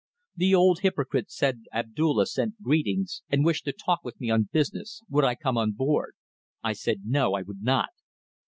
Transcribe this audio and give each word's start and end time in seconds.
The 0.35 0.55
old 0.55 0.79
hypocrite 0.79 1.29
said 1.29 1.65
Abdulla 1.71 2.25
sent 2.25 2.59
greetings 2.59 3.21
and 3.29 3.45
wished 3.45 3.65
to 3.65 3.71
talk 3.71 3.99
with 4.03 4.19
me 4.19 4.31
on 4.31 4.49
business; 4.51 5.03
would 5.07 5.23
I 5.23 5.35
come 5.35 5.59
on 5.59 5.73
board? 5.73 6.15
I 6.63 6.73
said 6.73 7.01
no; 7.05 7.35
I 7.35 7.43
would 7.43 7.61
not. 7.61 7.89